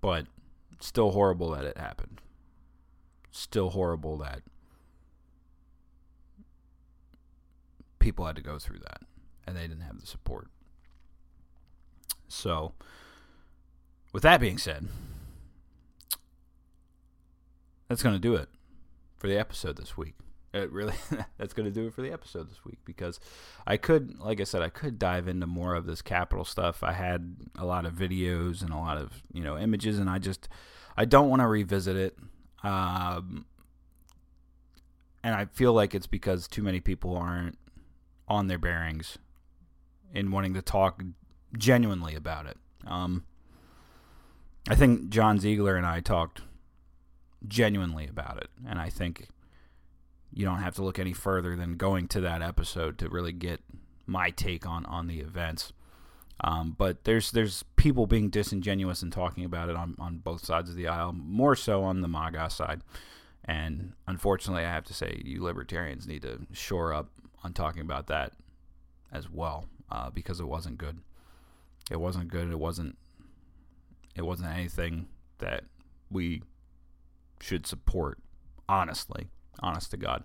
[0.00, 0.26] But
[0.80, 2.20] still horrible that it happened.
[3.30, 4.42] Still horrible that
[7.98, 9.02] people had to go through that
[9.46, 10.48] and they didn't have the support.
[12.28, 12.72] So,
[14.12, 14.88] with that being said,
[17.88, 18.48] that's going to do it
[19.16, 20.14] for the episode this week.
[20.52, 20.94] It really
[21.38, 23.20] that's going to do it for the episode this week because
[23.66, 26.82] I could like I said I could dive into more of this Capitol stuff.
[26.82, 30.18] I had a lot of videos and a lot of, you know, images and I
[30.18, 30.48] just
[30.96, 32.18] I don't want to revisit it.
[32.64, 33.46] Um
[35.22, 37.58] and I feel like it's because too many people aren't
[38.26, 39.18] on their bearings
[40.12, 41.02] in wanting to talk
[41.56, 42.56] genuinely about it.
[42.86, 43.24] Um
[44.68, 46.42] I think John Ziegler and I talked
[47.48, 49.28] genuinely about it and I think
[50.32, 53.60] you don't have to look any further than going to that episode to really get
[54.06, 55.72] my take on on the events.
[56.42, 60.70] Um, but there's there's people being disingenuous and talking about it on, on both sides
[60.70, 62.80] of the aisle, more so on the MAGA side.
[63.44, 67.10] And unfortunately, I have to say, you libertarians need to shore up
[67.42, 68.32] on talking about that
[69.12, 70.98] as well, uh, because it wasn't good.
[71.90, 72.50] It wasn't good.
[72.50, 72.96] It wasn't.
[74.14, 75.08] It wasn't anything
[75.38, 75.64] that
[76.10, 76.42] we
[77.40, 78.18] should support,
[78.68, 79.30] honestly
[79.62, 80.24] honest to God.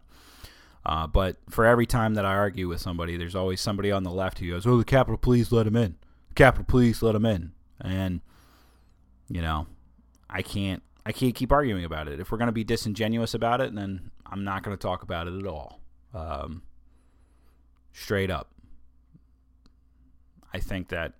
[0.85, 4.11] Uh, but for every time that I argue with somebody, there's always somebody on the
[4.11, 5.95] left who goes, "Oh, the Capitol Police let him in.
[6.29, 8.21] The Capitol Police let him in," and
[9.27, 9.65] you know,
[10.29, 12.19] I can't, I can't keep arguing about it.
[12.19, 15.27] If we're going to be disingenuous about it, then I'm not going to talk about
[15.27, 15.79] it at all.
[16.13, 16.61] Um,
[17.91, 18.51] straight up,
[20.53, 21.13] I think that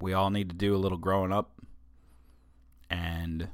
[0.00, 1.52] we all need to do a little growing up,
[2.90, 3.48] and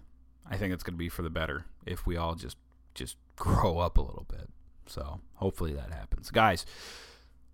[0.49, 2.57] I think it's going to be for the better if we all just
[2.95, 4.49] just grow up a little bit.
[4.87, 6.31] So hopefully that happens.
[6.31, 6.65] Guys,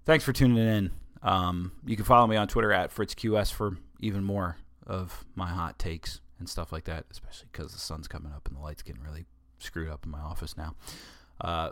[0.05, 0.91] thanks for tuning in.
[1.23, 4.57] Um, you can follow me on Twitter at FritzQS for even more
[4.87, 8.57] of my hot takes and stuff like that, especially because the sun's coming up and
[8.57, 9.25] the light's getting really
[9.59, 10.75] screwed up in my office now.
[11.41, 11.71] Uh,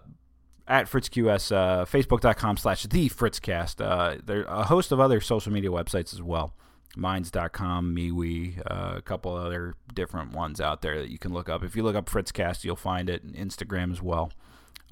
[0.68, 3.84] at FritzQS, uh, Facebook.com slash The Fritzcast.
[3.84, 6.54] Uh, there are a host of other social media websites as well.
[6.96, 11.62] Minds.com, MeWe, uh, a couple other different ones out there that you can look up.
[11.62, 13.32] If you look up Fritzcast, you'll find it.
[13.32, 14.32] Instagram as well.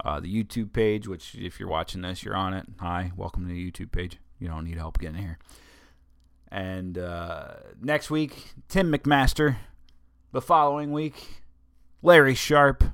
[0.05, 2.67] Uh, the YouTube page, which if you're watching this, you're on it.
[2.79, 4.19] Hi, welcome to the YouTube page.
[4.39, 5.39] You don't need help getting here.
[6.51, 9.57] And uh, next week, Tim McMaster.
[10.31, 11.43] The following week,
[12.01, 12.85] Larry Sharpe.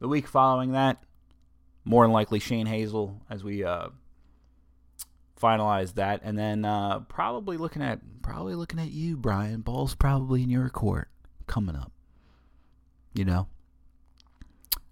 [0.00, 1.02] The week following that,
[1.84, 3.88] more than likely Shane Hazel as we uh,
[5.44, 9.60] finalize that, and then uh, probably looking at probably looking at you, Brian.
[9.60, 11.08] Ball's probably in your court
[11.46, 11.92] coming up.
[13.12, 13.48] You know,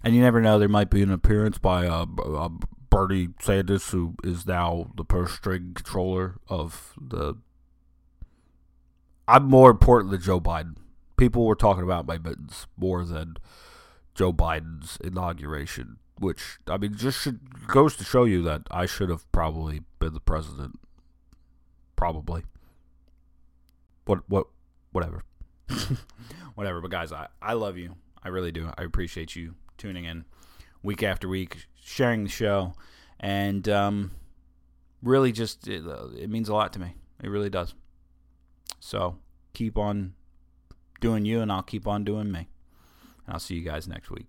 [0.04, 0.58] and you never know.
[0.58, 2.50] There might be an appearance by uh, uh,
[2.90, 7.38] Bernie Sanders, who is now the purse string controller of the.
[9.26, 10.76] I'm more important than Joe Biden.
[11.16, 13.36] People were talking about my mittens more than
[14.14, 19.10] Joe Biden's inauguration which I mean just should, goes to show you that I should
[19.10, 20.78] have probably been the president.
[21.96, 22.44] Probably.
[24.04, 24.46] What what
[24.92, 25.24] whatever.
[26.54, 27.96] whatever, but guys, I I love you.
[28.22, 28.70] I really do.
[28.78, 30.24] I appreciate you tuning in
[30.82, 32.74] week after week, sharing the show
[33.18, 34.10] and um
[35.02, 35.84] really just it,
[36.16, 36.94] it means a lot to me.
[37.22, 37.74] It really does.
[38.80, 39.18] So,
[39.54, 40.14] keep on
[41.00, 42.48] doing you and I'll keep on doing me.
[43.26, 44.26] And I'll see you guys next week.